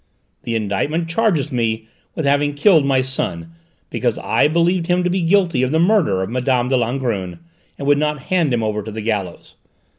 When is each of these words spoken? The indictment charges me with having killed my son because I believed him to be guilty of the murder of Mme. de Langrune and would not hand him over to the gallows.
The 0.41 0.55
indictment 0.55 1.09
charges 1.09 1.51
me 1.51 1.87
with 2.15 2.25
having 2.25 2.55
killed 2.55 2.83
my 2.87 3.03
son 3.03 3.51
because 3.91 4.17
I 4.17 4.47
believed 4.47 4.87
him 4.87 5.03
to 5.03 5.11
be 5.11 5.21
guilty 5.21 5.61
of 5.61 5.69
the 5.69 5.77
murder 5.77 6.23
of 6.23 6.29
Mme. 6.31 6.69
de 6.69 6.75
Langrune 6.75 7.37
and 7.77 7.87
would 7.87 7.99
not 7.99 8.21
hand 8.23 8.51
him 8.51 8.63
over 8.63 8.81
to 8.81 8.91
the 8.91 9.01
gallows. 9.01 9.57